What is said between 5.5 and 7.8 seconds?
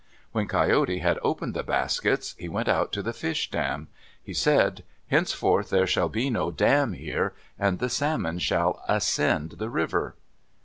there shall be no dam here, and